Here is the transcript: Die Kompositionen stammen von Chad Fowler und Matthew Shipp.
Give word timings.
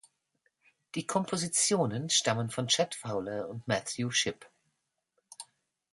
Die 0.95 1.05
Kompositionen 1.05 2.09
stammen 2.09 2.49
von 2.49 2.65
Chad 2.67 2.95
Fowler 2.95 3.47
und 3.49 3.67
Matthew 3.67 4.09
Shipp. 4.09 4.49